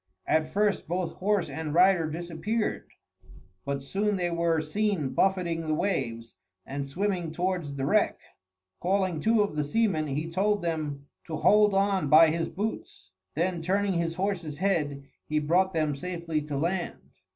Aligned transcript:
At 0.25 0.51
first 0.51 0.87
both 0.87 1.17
horse 1.17 1.47
and 1.47 1.75
rider 1.75 2.09
disappeared; 2.09 2.87
but 3.65 3.83
soon 3.83 4.15
they 4.15 4.31
were 4.31 4.59
seen 4.59 5.09
buffeting 5.09 5.61
the 5.67 5.75
waves, 5.75 6.33
and 6.65 6.87
swimming 6.87 7.31
towards 7.31 7.75
the 7.75 7.85
wreck. 7.85 8.17
Calling 8.79 9.19
two 9.19 9.43
of 9.43 9.55
the 9.55 9.63
seamen, 9.63 10.07
he 10.07 10.27
told 10.27 10.63
them 10.63 11.05
to 11.27 11.35
hold 11.35 11.75
on 11.75 12.09
by 12.09 12.31
his 12.31 12.49
boots; 12.49 13.11
then 13.35 13.61
turning 13.61 13.93
his 13.93 14.15
horse's 14.15 14.57
head, 14.57 15.03
he 15.27 15.37
brought 15.37 15.71
them 15.71 15.95
safely 15.95 16.41
to 16.41 16.57
land. 16.57 17.11